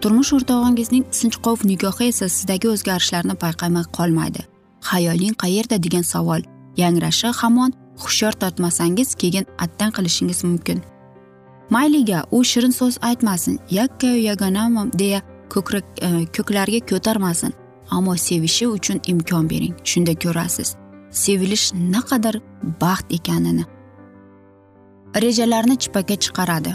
Turmush 0.00 0.32
o'rtog'ingizning 0.36 1.04
sinchkov 1.18 1.64
nigohi 1.70 2.08
esa 2.12 2.28
sizdagi 2.28 2.68
o'zgarishlarni 2.74 3.34
payqamay 3.44 3.86
qolmaydi. 3.98 4.42
Hayoling 4.90 5.34
qayerda 5.42 5.76
degan 5.84 6.04
savol. 6.12 6.42
Yangrashi 6.82 7.28
hamon 7.40 7.72
hushyor 8.02 8.32
tortmasangiz 8.32 9.14
keyin 9.14 9.46
attang 9.58 9.92
qilishingiz 9.96 10.44
mumkin. 10.44 10.82
Mayliga 11.70 12.24
u 12.30 12.44
shirin 12.44 12.70
so'z 12.70 12.98
aytmasin 13.02 13.58
yakkayu 13.70 14.18
yagonamam 14.22 14.90
deya 14.98 15.20
ko'krak 15.54 15.84
e, 16.02 16.08
ko'klarga 16.36 16.80
ko'tarmasin. 16.90 17.52
Ammo 17.90 18.16
sevishi 18.16 18.66
uchun 18.68 19.00
imkon 19.06 19.50
bering 19.50 19.74
shunda 19.84 20.14
ko'rasiz. 20.14 20.76
Sevilish 21.10 21.72
naqadar 21.74 22.36
baxt 22.80 23.06
ekanini. 23.10 23.64
Rejalarni 25.24 25.76
chippakka 25.82 26.16
chiqaradi. 26.24 26.72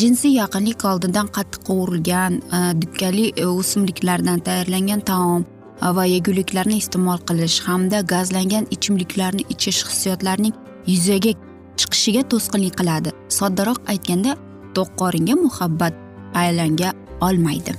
Jinsiy 0.00 0.36
yaqinlik 0.40 0.84
oldidan 0.84 1.28
qattiq 1.36 1.64
qovurilgan 1.68 2.32
e, 2.40 2.58
dukkali 2.82 3.26
e, 3.36 3.46
o'simliklardan 3.46 4.40
tayyorlangan 4.46 5.00
taom 5.10 5.42
e, 5.44 5.88
va 5.96 6.04
yeguliklarni 6.14 6.76
iste'mol 6.82 7.20
qilish 7.28 7.58
hamda 7.66 8.00
gazlangan 8.12 8.68
ichimliklarni 8.76 9.44
ichish 9.54 9.80
hissiyotlarning 9.88 10.54
yuzaga 10.92 11.32
chiqishiga 11.78 12.22
to'sqinlik 12.32 12.78
qiladi. 12.80 13.14
Soddaroq 13.38 13.80
aytganda 13.92 14.36
to'q 14.76 14.94
qoringa 15.00 15.34
muhabbat 15.44 15.94
aylanga 16.42 16.92
olmaydi. 17.28 17.72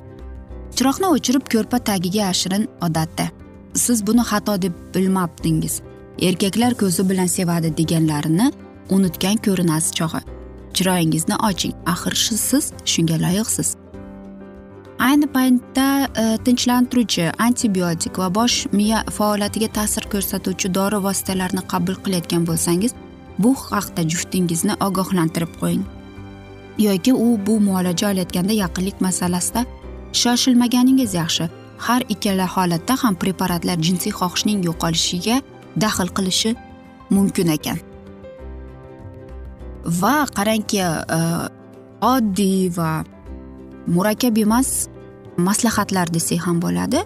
Chiroqni 0.76 1.08
o'chirib 1.16 1.46
ko'rpa 1.54 1.80
tagiga 1.90 2.22
yashirin 2.28 2.68
odatda. 2.86 3.26
Siz 3.74 4.08
buni 4.08 4.22
xato 4.32 4.62
deb 4.62 4.74
bilmabdingiz. 4.96 5.82
Erkaklar 6.22 6.74
ko'zi 6.82 7.10
bilan 7.10 7.30
sevadi 7.38 7.78
deganlarini 7.78 8.52
unutgan 8.90 9.38
ko'rinasiz 9.46 9.92
chog'i. 10.00 10.22
Chiroyingizni 10.74 11.36
oching. 11.50 11.74
Axir 11.86 12.16
siz 12.50 12.72
shunga 12.86 13.18
loyiqsiz. 13.26 13.76
Ayni 15.00 15.28
paytda 15.28 15.88
e, 16.22 16.38
tinchlantiruvchi 16.46 17.32
antibiotik 17.40 18.18
va 18.18 18.36
bosh 18.36 18.68
miya 18.72 19.04
faoliyatiga 19.18 19.68
ta'sir 19.78 20.04
ko'rsatuvchi 20.14 20.74
dori 20.78 21.00
vositalarini 21.08 21.64
qabul 21.72 21.96
qilayotgan 22.04 22.46
bo'lsangiz 22.50 22.94
bu 23.44 23.56
haqda 23.56 24.02
juftingizni 24.12 24.74
ogohlantirib 24.88 25.54
qo'ying. 25.62 25.84
Yoki 26.88 27.14
u 27.14 27.40
bu 27.46 27.60
muolaja 27.60 28.12
olayotganda 28.12 28.54
yaqinlik 28.64 29.02
masalasida 29.02 29.66
shoshilmaganingiz 30.22 31.14
yaxshi. 31.22 31.50
Har 31.78 32.02
ikkala 32.10 32.48
holatda 32.56 32.96
ham 33.04 33.16
preparatlar 33.16 33.78
jinsiy 33.88 34.14
xohishning 34.20 34.60
yo'qolishiga 34.68 35.42
daxl 35.84 36.10
qilishi 36.18 36.56
mumkin 37.10 37.48
ekan. 37.58 37.93
Va 39.86 40.26
qarangki 40.38 40.80
e, 40.80 41.20
oddiy 42.02 42.70
va 42.78 43.04
murakkab 43.88 44.38
emas 44.38 44.88
maslahatlar 45.38 46.12
desak 46.14 46.40
ham 46.46 46.62
bo'ladi. 46.62 47.04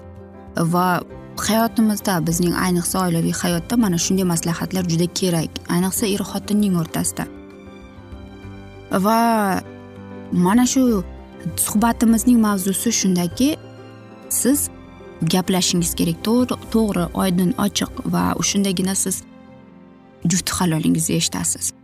Va 0.74 1.02
hayotimizda 1.48 2.20
bizning 2.28 2.56
ayniqsa 2.66 3.06
oilaviy 3.06 3.34
hayotda 3.42 3.78
mana 3.78 3.98
shunday 3.98 4.26
maslahatlar 4.34 4.84
juda 4.92 5.08
kerak. 5.20 5.50
Ayniqsa 5.74 6.06
er 6.14 6.24
xotinning 6.32 6.78
o'rtasida. 6.82 7.26
Va 9.06 9.20
mana 10.32 10.66
shu 10.74 11.04
suhbatimizning 11.66 12.40
mavzusi 12.48 12.92
shundaki 13.02 13.50
siz 14.30 14.70
gaplashishingiz 15.34 15.94
kerak. 16.00 16.18
To'g'ri 16.74 17.06
oydin 17.24 17.52
ochiq 17.66 17.92
va 18.14 18.24
shundagina 18.50 18.96
siz 18.96 19.24
juft 20.32 20.50
halolingizni 20.58 21.16
eshitasiz. 21.22 21.77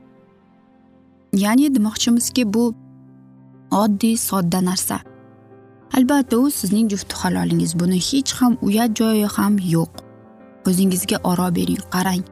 Ya'ni 1.34 1.76
demoqchimizki 1.76 2.54
bu 2.54 2.76
oddiy 3.72 4.18
sodda 4.18 4.66
narsa. 4.66 5.00
Albatta 5.98 6.38
u 6.38 6.52
sizning 6.52 6.92
jufti 6.92 7.16
halolingiz. 7.16 7.80
Buni 7.80 8.00
hech 8.00 8.34
ham 8.34 8.58
uyat 8.62 8.98
joyi 9.00 9.26
ham 9.26 9.58
yo'q. 9.60 9.92
O'zingizga 10.68 11.18
oro 11.24 11.56
bering 11.56 11.84
qarang. 11.94 12.24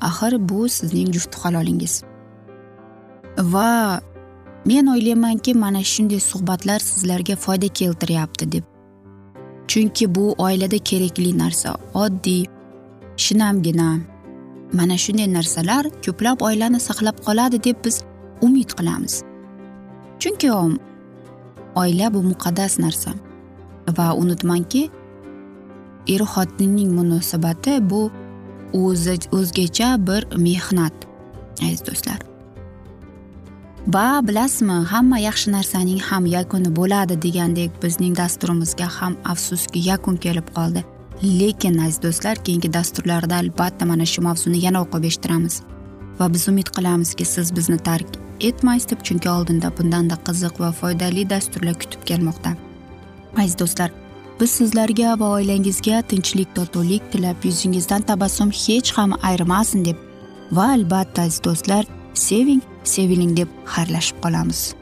Axir 0.00 0.48
bu 0.48 0.68
sizning 0.68 1.12
jufti 1.14 1.38
halolingiz. 1.42 2.02
Va 3.38 4.00
men 4.64 4.86
o'ylaymanki 4.86 5.54
mana 5.54 5.82
shunday 5.92 6.20
suhbatlar 6.20 6.78
sizlarga 6.78 7.36
foyda 7.36 7.68
keltiryapti 7.68 8.52
deb. 8.52 8.64
Chunki 9.68 10.14
bu 10.14 10.34
oilada 10.38 10.78
kerakli 10.78 11.38
narsa 11.38 11.76
oddiy 11.94 12.44
shinamgina. 13.16 13.98
Mana 14.72 14.96
shunday 15.04 15.32
narsalar 15.32 15.84
ko'plab 16.04 16.38
oilani 16.48 16.80
saqlab 16.88 17.16
qoladi 17.26 17.64
deb 17.64 17.76
biz 17.84 17.96
umid 18.42 18.70
qilamiz. 18.78 19.22
Chunki 20.20 20.50
oila 21.74 22.14
bu 22.14 22.20
muqaddas 22.30 22.78
narsa 22.78 23.12
va 23.96 24.12
unutmangki 24.22 24.90
er 26.08 26.22
xotinning 26.32 26.90
munosabati 26.98 27.74
bu 27.90 28.10
o'zi 28.72 29.16
o'zgacha 29.38 29.88
bir 30.06 30.22
mehnat 30.46 30.94
aziz 31.62 31.82
do'stlar. 31.86 32.20
Va 33.94 34.08
bilasizmi 34.28 34.78
hamma 34.92 35.18
yaxshi 35.18 35.50
narsaning 35.56 36.00
ham 36.08 36.26
yakuni 36.36 36.70
bo'ladi 36.78 37.14
degandek 37.24 37.70
bizning 37.82 38.14
dasturimizga 38.16 38.88
ham 38.98 39.16
afsuski 39.32 39.80
yakun 39.90 40.16
kelib 40.24 40.48
qoldi. 40.56 40.84
Lekin 41.40 41.78
aziz 41.78 42.02
do'stlar 42.04 42.36
keyingi 42.44 42.72
dasturlarda 42.78 43.34
albatta 43.42 43.86
mana 43.86 44.06
shu 44.12 44.22
mavzuni 44.28 44.58
yana 44.66 44.78
o'qib 44.84 45.04
eshittiramiz. 45.10 45.54
Va 46.18 46.26
biz 46.34 46.48
umid 46.48 46.68
qilamizki 46.76 47.24
siz 47.34 47.56
bizni 47.56 47.78
tark 47.88 48.21
etmaysiz 48.48 48.90
deb 48.90 49.00
chunki 49.06 49.30
oldinda 49.30 49.72
bundanda 49.78 50.16
qiziq 50.26 50.60
va 50.62 50.70
foydali 50.80 51.30
dasturlar 51.30 51.74
kutib 51.82 52.02
kelmoqda. 52.10 52.54
Aziz 53.38 53.58
do'stlar 53.58 53.90
biz 54.40 54.50
sizlarga 54.58 55.14
va 55.20 55.28
oilangizga 55.38 56.02
tinchlik 56.10 56.54
totuvlik 56.54 57.02
tilab 57.12 57.44
yuzingizdan 57.48 58.02
tabassum 58.10 58.50
hech 58.50 58.92
ham 58.98 59.12
ayrimasin 59.22 59.84
deb 59.88 59.98
va 60.52 60.68
albatta 60.76 61.22
aziz 61.22 61.40
do'stlar 61.44 61.84
seving 62.14 62.62
seviling 62.84 63.36
deb 63.36 63.48
xayrlashib 63.74 64.18
qolamiz. 64.24 64.81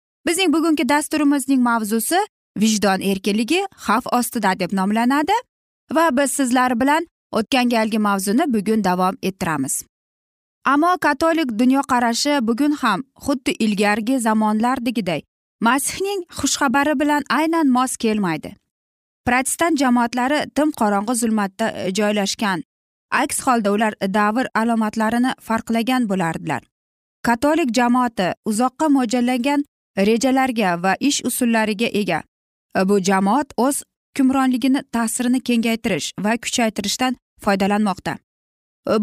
bizning 0.27 0.53
bugungi 0.53 0.89
dasturimizning 0.89 1.61
mavzusi 1.61 2.19
vijdon 2.57 3.01
erkinligi 3.01 3.61
xavf 3.85 4.05
ostida 4.11 4.59
deb 4.59 4.73
nomlanadi 4.73 5.37
va 5.95 6.09
biz 6.17 6.31
sizlar 6.31 6.79
bilan 6.81 7.07
o'tgan 7.31 7.69
galgi 7.69 7.99
mavzuni 7.99 8.53
bugun 8.53 8.83
davom 8.83 9.15
ettiramiz. 9.21 9.83
Ammo 10.65 10.97
katolik 11.01 11.49
dunyoqarashi 11.59 12.47
bugun 12.47 12.71
ham 12.71 13.03
xuddi 13.25 13.51
ilgargi 13.65 14.19
zamonlardagiday 14.19 15.21
masihning 15.61 16.25
xushxabari 16.37 16.99
bilan 16.99 17.23
aynan 17.29 17.67
mos 17.77 17.97
kelmaydi. 17.97 18.55
Protestant 19.25 19.77
jamoatlari 19.79 20.39
tim 20.55 20.71
qorong'i 20.71 21.15
zulmatda 21.15 21.71
e, 21.71 21.93
joylashgan. 21.97 22.63
Aks 23.11 23.41
holda 23.45 23.71
ular 23.71 23.93
davr 24.17 24.45
alomatlarini 24.55 25.33
farqlagan 25.47 26.07
bo'lardilar. 26.09 26.61
Katolik 27.27 27.69
jamoati 27.79 28.27
uzoqqa 28.45 28.87
mo'ljallangan 28.95 29.65
rejalarga 29.97 30.75
va 30.83 30.95
ish 30.99 31.21
usullariga 31.25 31.89
ega. 32.01 32.23
Bu 32.85 32.99
jamoat 32.99 33.53
o'z 33.57 33.83
hukmronligini 34.17 34.83
ta'sirini 34.91 35.39
kengaytirish 35.47 36.11
va 36.19 36.37
kuchaytirishdan 36.37 37.17
foydalanmoqda. 37.43 38.17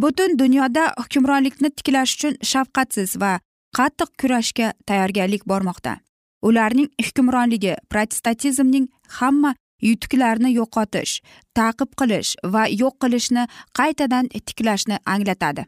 Butun 0.02 0.38
dunyoda 0.38 0.94
hukmronlikni 1.02 1.70
tiklash 1.70 2.14
uchun 2.16 2.34
shafqatsiz 2.50 3.20
va 3.20 3.38
qattiq 3.78 4.10
kurashga 4.20 4.72
tayyorgarlik 4.86 5.46
bormoqda. 5.48 5.98
Ularning 6.42 6.88
hukmronligi 7.06 7.74
protestantizmning 7.90 8.86
hamma 9.18 9.54
yutuqlarni 9.82 10.50
yo'qotish 10.58 11.20
ta'qib 11.58 11.90
qilish 12.00 12.30
va 12.54 12.62
yo'q 12.82 12.94
qilishni 13.02 13.44
qaytadan 13.78 14.30
tiklashni 14.48 14.96
anglatadi. 15.14 15.66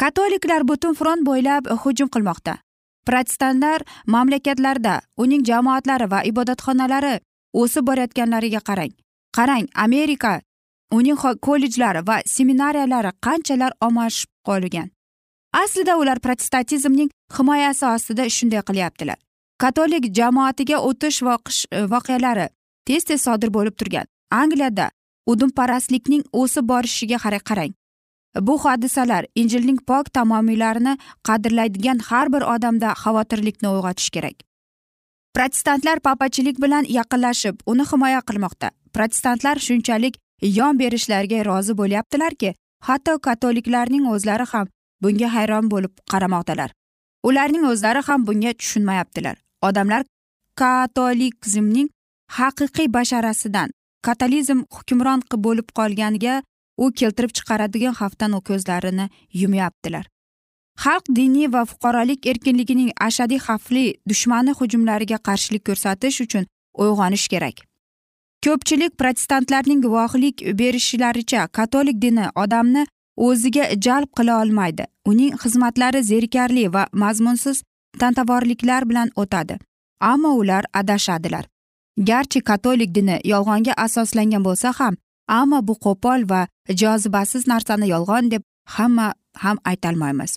Katoliklar 0.00 0.68
butun 0.68 0.94
front 0.94 1.26
bo'ylab 1.28 1.68
hujum 1.84 2.08
qilmoqda. 2.14 2.58
Protestantlar 3.10 3.82
mamlakatlarda 4.06 5.00
uning 5.22 5.42
jamoatlari 5.50 6.06
va 6.12 6.20
ibodatxonalari 6.30 7.14
o'sib 7.62 7.86
borayotganlariga 7.88 8.60
qarang. 8.68 8.92
Qarang 9.36 9.66
amerika 9.86 10.32
uning 10.98 11.18
kollejlari 11.46 12.06
va 12.10 12.16
seminariyalari 12.34 13.10
qanchalar 13.26 13.72
omashib 13.88 14.30
qolgan. 14.48 14.88
Aslida 15.62 15.96
ular 16.02 16.18
protestantizmning 16.26 17.10
himoyasi 17.36 17.84
ostida 17.94 18.28
shunday 18.36 18.62
qilyaptilar. 18.68 19.18
Katolik 19.58 20.04
jamoatiga 20.18 20.78
o'tish 20.88 21.22
e, 21.70 21.82
voqealari 21.92 22.46
tez 22.86 23.04
tez 23.04 23.20
sodir 23.26 23.50
bo'lib 23.56 23.74
turgan. 23.80 24.06
Angliyada 24.30 24.90
udumparastlikning 25.26 26.22
o'sib 26.32 26.64
borishiga 26.72 27.18
qarang. 27.50 27.72
Bu 28.36 28.58
hodisalar 28.64 29.26
injilning 29.34 29.78
pok 29.86 30.12
tamomiylarini 30.14 30.98
qadrlaydigan 31.28 31.98
har 31.98 32.32
bir 32.32 32.42
odamda 32.54 32.92
xavotirlikni 33.02 33.68
uyg'otishi 33.68 34.10
kerak. 34.10 34.36
Protestantlar 35.34 36.00
papachilik 36.00 36.62
bilan 36.62 36.84
yaqinlashib 36.88 37.56
uni 37.66 37.84
himoya 37.92 38.20
qilmoqda. 38.28 38.70
Protestantlar 38.94 39.56
shunchalik 39.66 40.18
yon 40.42 40.78
berishlarga 40.78 41.44
rozi 41.44 41.76
bo'lyaptilarki 41.80 42.54
hatto 42.88 43.18
katoliklarning 43.18 44.06
o'zlari 44.14 44.46
ham 44.52 44.66
bunga 45.02 45.28
hayron 45.34 45.70
bo'lib 45.70 45.92
qaramoqdalar. 46.12 46.70
Ularning 47.28 47.64
o'zlari 47.72 48.02
ham 48.08 48.26
bunga 48.26 48.52
tushunmayaptilar. 48.52 49.36
Odamlar 49.62 50.02
katolikizmning 50.60 51.88
haqiqiy 52.38 52.88
basharasidan 52.96 53.70
katalizm 54.06 54.60
hukmron 54.76 55.20
bo'lib 55.46 55.68
qolganiga 55.78 56.42
u 56.76 56.92
keltirib 56.92 57.32
chiqaradigan 57.36 57.94
xavfdan 58.00 58.40
ko'zlarini 58.48 59.06
yumyaptilar. 59.32 60.06
Xalq 60.84 61.06
diniy 61.16 61.52
va 61.52 61.64
fuqarolik 61.70 62.26
erkinligining 62.26 62.90
ashadiy 63.06 63.40
xavfli 63.46 63.84
dushmani 64.08 64.52
hujumlariga 64.58 65.18
qarshilik 65.28 65.64
ko'rsatish 65.68 66.20
uchun 66.24 66.44
uyg'onish 66.84 67.26
kerak. 67.32 67.56
Ko'pchilik 68.44 68.92
protestantlarning 69.00 69.80
guvohlik 69.84 70.36
berishlaricha 70.60 71.48
katolik 71.58 71.96
dini 72.04 72.26
odamni 72.44 72.86
o'ziga 73.16 73.64
jalb 73.86 74.08
qila 74.18 74.40
olmaydi. 74.42 74.84
Uning 75.10 75.34
xizmatlari 75.42 76.00
zerikarli 76.10 76.72
va 76.74 76.86
mazmunsiz 76.92 77.62
tantavorliklar 78.00 78.88
bilan 78.90 79.08
o'tadi 79.16 79.58
ammo 80.00 80.30
ular 80.40 80.64
adashadilar. 80.72 81.44
Garchi 81.98 82.40
katolik 82.40 82.94
dini 82.94 83.20
yolg'onga 83.24 83.72
asoslangan 83.76 84.44
bo'lsa 84.44 84.72
ham 84.78 84.96
ammo 85.38 85.58
bu 85.68 85.74
qo'pol 85.84 86.20
va 86.30 86.40
jozibasiz 86.80 87.46
narsani 87.52 87.86
yolg'on 87.94 88.30
deb 88.30 88.42
hamma 88.76 89.06
ham 89.42 89.58
aytolmaymiz. 89.70 90.36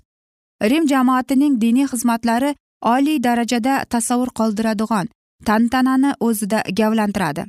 Rim 0.72 0.88
jamoatining 0.92 1.62
diniy 1.64 1.88
xizmatlari 1.92 2.56
oliy 2.94 3.24
darajada 3.24 3.74
tasavvur 3.94 4.30
qoldiradigan 4.40 5.10
tantanani 5.48 6.12
o'zida 6.28 6.60
gavlantiradi. 6.80 7.44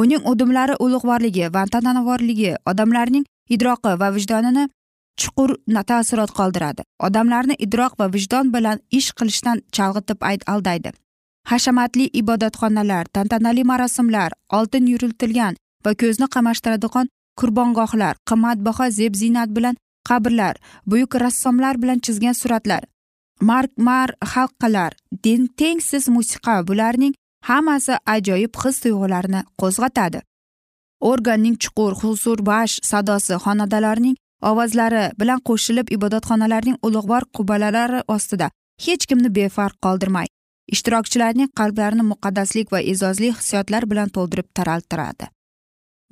Uning 0.00 0.22
udumlari 0.30 0.74
ulug'vorligi 0.84 1.50
va 1.54 1.64
tantanavorligi 1.72 2.54
odamlarning 2.70 3.24
idroqi 3.54 3.92
va 4.00 4.08
vijdonini 4.16 4.64
chuqur 5.20 5.50
taassurot 5.88 6.30
qoldiradi. 6.38 6.82
Odamlarni 7.06 7.54
idroq 7.66 7.92
va 8.00 8.06
vijdon 8.14 8.52
bilan 8.54 8.78
ish 8.98 9.10
qilishdan 9.18 9.58
chalg'itib 9.76 10.18
aldaydi. 10.52 10.90
Hashamatli 11.50 12.06
ibodatxonalar 12.20 13.04
tantanali 13.16 13.64
marosimlar 13.64 14.30
oltin 14.58 14.86
yuritilgan 14.92 15.56
va 15.84 15.92
ko'zni 16.02 16.26
qamashtiradigan 16.34 17.06
qurbongohlar 17.40 18.14
qimmatbaho 18.28 18.86
zeb 18.98 19.12
ziynat 19.22 19.48
bilan 19.56 19.76
qabrlar 20.08 20.54
buyuk 20.90 21.12
rassomlar 21.24 21.74
bilan 21.82 21.98
chizgan 22.04 22.36
suratlar 22.42 22.82
marmar 23.48 24.08
halqalar 24.32 24.92
tengsiz 25.60 26.04
musiqa 26.16 26.54
bularning 26.68 27.14
hammasi 27.48 27.94
ajoyib 28.14 28.54
his 28.62 28.76
tuyg'ularni 28.82 29.40
qo'zg'atadi. 29.60 30.20
Organning 31.10 31.56
chuqur 31.62 31.92
huzurbaxsh 32.02 32.76
sadosi 32.90 33.34
xonadalarning 33.44 34.16
ovozlari 34.50 35.04
bilan 35.20 35.40
qo'shilib 35.48 35.90
ibodatxonalarning 35.96 36.76
ulug'vor 36.86 37.22
qubbalari 37.36 38.00
ostida 38.16 38.50
hech 38.86 39.04
kimni 39.10 39.28
befarq 39.38 39.76
qoldirmay 39.86 40.26
ishtirokchilarning 40.74 41.50
qalblarini 41.58 42.04
muqaddaslik 42.12 42.66
va 42.74 42.80
e'zozli 42.92 43.28
hissiyotlar 43.36 43.82
bilan 43.90 44.08
to'ldirib 44.16 44.48
taraltiradi. 44.58 45.24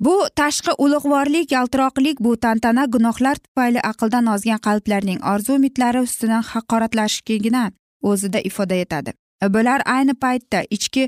Bu 0.05 0.15
tashqi 0.35 0.71
ulug'vorlik 0.83 1.51
yaltiroqlik 1.51 2.19
bu 2.19 2.37
tantana 2.37 2.85
gunohlar 2.85 3.35
tufayli 3.35 3.81
aqldan 3.91 4.25
ozgan 4.33 4.59
qalblarning 4.67 5.19
orzu 5.33 5.53
umidlari 5.59 6.01
ustidan 6.07 6.43
haqoratlashligini 6.51 7.65
o'zida 8.01 8.39
ifoda 8.49 8.75
etadi. 8.83 9.13
Bular 9.55 9.81
ayni 9.95 10.13
paytda 10.23 10.59
ichki 10.75 11.03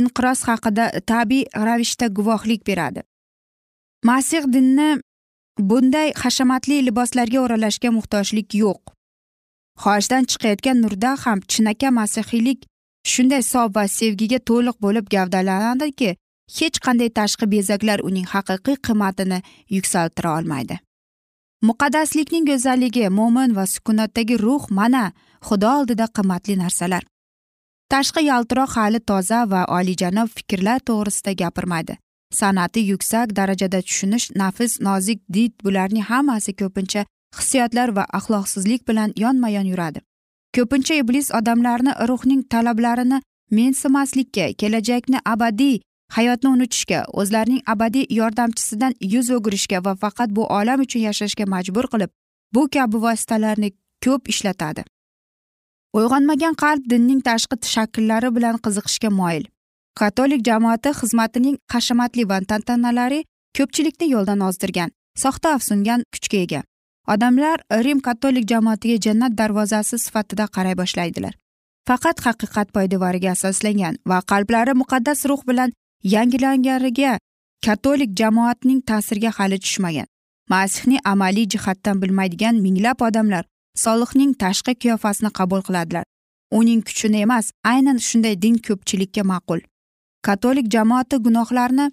inqiroz 0.00 0.40
haqida 0.48 0.84
tabiiy 1.10 1.44
ravishda 1.66 2.06
guvohlik 2.06 2.66
beradi. 2.66 3.02
Masih 4.04 4.42
dinni 4.52 4.90
bunday 5.58 6.12
hashamatli 6.22 6.86
liboslarga 6.86 7.38
o'ralashga 7.44 7.90
muhtojlik 7.98 8.54
yo'q. 8.62 8.80
Xohishdan 9.82 10.24
chiqayotgan 10.30 10.76
nurda 10.84 11.10
ham 11.24 11.38
chinakam 11.52 11.94
masihiylik 12.00 12.60
shunday 13.12 13.42
sof 13.52 13.68
va 13.76 13.84
sevgiga 13.98 14.38
to'liq 14.48 14.76
bo'lib 14.84 15.06
gavdalanadiki 15.14 16.10
hech 16.56 16.78
qanday 16.84 17.10
tashqi 17.18 17.46
bezaklar 17.54 17.98
uning 18.08 18.26
haqiqiy 18.34 18.76
qiymatini 18.86 19.38
yuksaltira 19.76 20.36
olmaydi. 20.38 20.78
Muqaddaslikning 21.68 22.44
go'zalligi 22.50 23.08
mo'min 23.18 23.54
va 23.58 23.64
sukunatdagi 23.74 24.36
ruh 24.44 24.64
mana 24.70 25.04
xudo 25.48 25.68
oldida 25.78 26.06
qimmatli 26.16 26.54
narsalar. 26.64 27.02
Tashqi 27.92 28.22
yaltiroq 28.30 28.70
hali 28.78 29.00
toza 29.10 29.40
va 29.52 29.62
oliyjanob 29.78 30.28
fikrlar 30.36 30.78
to'g'risida 30.88 31.32
gapirmaydi. 31.42 31.94
San'ati 32.38 32.80
yuksak 32.90 33.32
darajada 33.38 33.80
tushunish 33.82 34.26
nafis 34.40 34.80
nozik 34.80 35.20
did 35.34 35.52
bularning 35.64 36.04
hammasi 36.10 36.52
ko'pincha 36.60 37.04
hissiyotlar 37.38 37.88
va 37.96 38.04
axloqsizlik 38.18 38.82
bilan 38.88 39.12
yonma 39.16 39.48
yon 39.56 39.66
yuradi. 39.72 40.00
Ko'pincha 40.56 40.94
iblis 41.02 41.30
odamlarni 41.38 41.92
ruhning 42.10 42.42
talablarini 42.52 43.18
mensimaslikka 43.50 44.52
kelajakni 44.60 45.18
abadiy 45.24 45.80
hayotni 46.16 46.48
unutishga 46.50 47.00
o'zlarining 47.20 47.62
abadiy 47.72 48.06
yordamchisidan 48.20 48.94
yuz 49.14 49.30
o'girishga 49.36 49.84
va 49.86 49.94
faqat 50.02 50.30
bu 50.36 50.46
olam 50.58 50.80
uchun 50.86 51.02
yashashga 51.08 51.44
majbur 51.54 51.86
qilib 51.92 52.10
bu 52.54 52.68
kabi 52.74 52.96
vositalarni 53.06 53.70
ko'p 54.04 54.28
ishlatadi. 54.32 54.82
Uyg'onmagan 55.98 56.54
qalb 56.62 56.82
dinning 56.92 57.20
tashqi 57.28 57.56
shakllari 57.74 58.34
bilan 58.36 58.56
qiziqishga 58.64 59.10
moyil. 59.20 59.44
Katolik 60.00 60.40
jamoati 60.48 60.90
xizmatining 61.00 61.56
hashamatli 61.72 62.28
va 62.30 62.38
tantanalari 62.50 63.20
ko'pchilikni 63.56 64.06
yo'ldan 64.14 64.40
ozdirgan 64.48 64.90
soxta 65.22 65.54
afsungan 65.56 66.04
kuchga 66.14 66.38
ega. 66.46 66.60
Odamlar 67.12 67.58
rim 67.84 68.00
katolik 68.08 68.44
jamoatiga 68.52 68.96
jannat 69.06 69.32
darvozasi 69.40 69.98
sifatida 70.04 70.46
qaray 70.56 70.74
boshlaydilar. 70.80 71.34
Faqat 71.88 72.18
haqiqat 72.26 72.68
poydevoriga 72.76 73.30
asoslangan 73.36 73.94
va 74.10 74.18
qalblari 74.30 74.74
muqaddas 74.82 75.24
ruh 75.30 75.42
bilan 75.50 75.72
yangilanganiga 76.02 77.18
katolik 77.64 78.10
jamoatning 78.16 78.80
ta'siriga 78.82 79.30
hali 79.38 79.58
tushmagan. 79.58 80.06
Masihni 80.48 80.98
amaliy 81.04 81.46
jihatdan 81.48 82.02
bilmaydigan 82.02 82.54
minglab 82.64 83.00
odamlar 83.02 83.44
solihning 83.74 84.32
tashqi 84.42 84.74
qiyofasini 84.82 85.30
qabul 85.38 85.62
qiladilar. 85.62 86.04
Uning 86.50 86.82
kuchini 86.86 87.20
emas 87.26 87.50
aynan 87.64 87.98
shunday 87.98 88.34
din 88.42 88.56
ko'pchilikka 88.66 89.22
ma'qul. 89.30 89.60
Katolik 90.22 90.66
jamoati 90.74 91.16
gunohlarni 91.16 91.90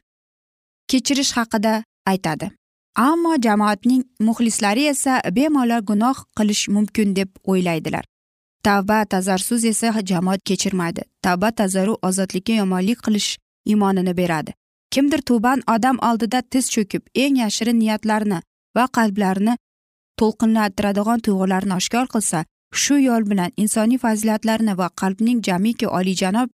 kechirish 0.89 1.33
haqida 1.37 1.83
aytadi. 2.05 2.51
Ammo 2.95 3.35
jamoatning 3.45 4.03
muxlislari 4.19 4.83
esa 4.87 5.21
bemalol 5.35 5.81
gunoh 5.89 6.17
qilish 6.37 6.69
mumkin 6.69 7.15
deb 7.15 7.29
o'ylaydilar. 7.43 8.05
Tavba 8.63 9.05
tazarsuz 9.05 9.65
esa 9.65 9.91
jamoat 10.11 10.41
kechirmaydi. 10.43 11.01
Tavba 11.21 11.51
tazaru 11.51 11.97
ozodlikka 12.01 12.53
yomonlik 12.53 12.99
qilish 13.05 13.37
iymonini 13.65 14.17
beradi. 14.17 14.53
Kimdir 14.91 15.21
tuban 15.21 15.61
odam 15.75 15.97
oldida 16.09 16.41
tiz 16.41 16.65
cho'kib 16.73 17.03
eng 17.15 17.37
yashirin 17.43 17.79
niyatlarini 17.79 18.39
va 18.77 18.85
qalblarini 18.97 19.57
to'lqinlantiradigan 20.19 21.19
tuyg'ularni 21.25 21.73
oshkor 21.79 22.07
qilsa 22.13 22.45
shu 22.81 22.97
yo'l 23.07 23.23
bilan 23.31 23.51
insoniy 23.63 23.99
fazilatlarni 24.05 24.77
va 24.81 24.89
qalbning 25.01 25.39
jamiki 25.47 25.87
oliyjanob 25.87 26.49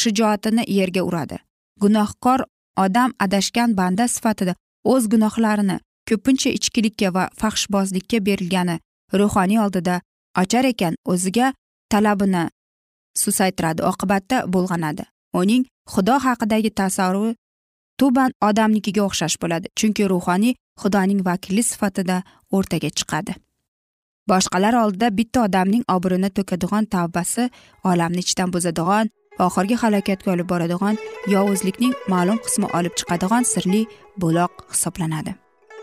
shijoatini 0.00 0.64
yerga 0.78 1.02
uradi. 1.08 1.38
Gunohkor 1.82 2.40
odam 2.84 3.10
adashgan 3.24 3.76
banda 3.76 4.08
sifatida 4.08 4.54
o'z 4.84 5.08
gunohlarini 5.12 5.76
ko'pincha 6.08 6.50
ichkilikka 6.58 7.14
va 7.16 7.24
fahshbozlikka 7.40 8.18
berilgani 8.26 8.76
ruhoniy 9.20 9.60
oldida 9.64 10.00
ochar 10.42 10.64
ekan 10.72 10.94
o'ziga 11.12 11.52
talabini 11.92 12.44
susaytiradi 13.22 13.82
oqibatda 13.90 14.36
bulg'anadi 14.52 15.04
uning 15.40 15.62
xudo 15.92 16.16
haqidagi 16.26 16.70
tasavvuri 16.80 17.36
tuban 17.98 18.30
odamnikiga 18.48 19.02
o'xshash 19.08 19.36
bo'ladi 19.42 19.66
chunki 19.78 20.08
ruhoniy 20.12 20.54
xudoning 20.82 21.20
vakili 21.28 21.62
sifatida 21.70 22.16
o'rtaga 22.56 22.90
chiqadi. 22.98 23.32
Boshqalar 24.30 24.74
oldida 24.82 25.08
bitta 25.18 25.44
odamning 25.48 25.84
obro'ni 25.96 26.30
to'kadigan 26.36 26.84
tavbasi 26.94 27.50
olamni 27.90 28.20
ichidan 28.24 28.52
buzadigan 28.54 29.10
oxirgi 29.46 29.76
halokatga 29.82 30.32
olib 30.34 30.48
boradigan 30.52 30.96
yovuzlikning 31.34 31.94
ma'lum 32.12 32.38
qismi 32.44 32.66
olib 32.78 32.94
chiqadigan 32.98 33.44
sirli 33.52 33.82
buloq 34.22 34.52
hisoblanadi. 34.72 35.34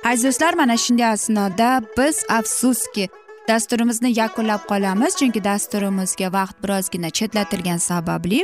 Aziz 0.09 0.23
do'stlar 0.27 0.53
mana 0.61 0.77
shunday 0.83 1.09
asnoda 1.15 1.69
biz 1.97 2.15
afsuski 2.39 3.05
dasturimizni 3.49 4.09
yakunlab 4.21 4.61
qolamiz 4.71 5.13
chunki 5.19 5.43
dasturimizga 5.49 6.27
vaqt 6.37 6.57
birozgina 6.63 7.09
chetlatilgani 7.17 7.83
sababli 7.91 8.39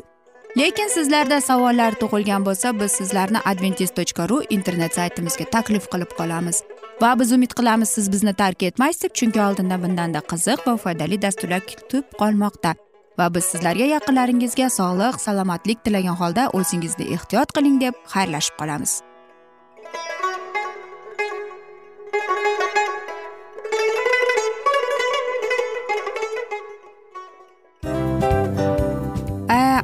lekin 0.58 0.88
sizlarda 0.88 1.42
savollar 1.42 1.96
tug'ilgan 2.02 2.46
bo'lsa 2.46 2.80
biz 2.80 2.92
sizlarni 2.92 3.40
adventis 3.52 3.92
tochka 3.98 4.30
ru 4.30 4.42
internet 4.50 4.96
saytimizga 4.96 5.46
taklif 5.56 5.88
qilib 5.94 6.12
qolamiz. 6.20 6.64
Va 7.02 7.20
biz 7.20 7.32
umid 7.38 7.54
qilamiz 7.60 7.90
siz 7.90 8.12
bizni 8.14 8.34
tark 8.34 8.64
etmaysiz 8.64 9.04
deb 9.04 9.16
chunki 9.20 9.42
oldinda 9.48 9.78
bundanda 9.84 10.22
qiziq 10.32 10.68
va 10.68 10.76
foydali 10.84 11.22
dasturlar 11.22 11.62
kutib 11.70 12.06
qolmoqda. 12.22 12.76
Va 13.20 13.30
biz 13.36 13.50
sizlarga 13.54 13.88
yaqinlaringizga 13.96 14.70
sog'lik 14.80 15.22
salomatlik 15.26 15.84
tilagan 15.86 16.20
holda 16.22 16.50
o'zingizni 16.60 17.10
ehtiyot 17.16 17.58
qiling 17.58 17.82
deb 17.82 18.06
xayrlashib 18.14 18.56
qolamiz. 18.62 19.02